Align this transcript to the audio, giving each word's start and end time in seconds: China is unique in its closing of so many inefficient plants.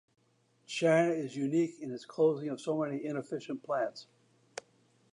China 0.65 1.11
is 1.13 1.35
unique 1.35 1.79
in 1.79 1.91
its 1.91 2.05
closing 2.07 2.49
of 2.49 2.59
so 2.59 2.75
many 2.75 3.05
inefficient 3.05 3.61
plants. 3.61 4.07